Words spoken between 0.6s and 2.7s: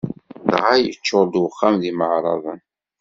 yeččuṛ-d uxxam d imeɛraḍen.